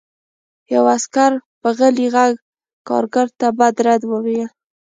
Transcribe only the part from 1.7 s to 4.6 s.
غلي غږ کارګر ته بد رد وویل